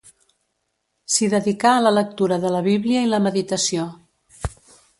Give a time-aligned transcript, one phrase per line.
[1.15, 3.87] S'hi dedicà a la lectura de la Bíblia i la meditació.